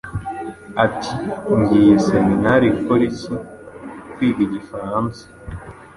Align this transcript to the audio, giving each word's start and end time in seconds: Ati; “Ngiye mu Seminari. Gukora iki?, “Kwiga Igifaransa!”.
Ati; 0.85 1.11
“Ngiye 1.57 1.91
mu 1.97 2.03
Seminari. 2.09 2.67
Gukora 2.75 3.01
iki?, 3.09 3.31
“Kwiga 4.13 4.41
Igifaransa!”. 4.47 5.23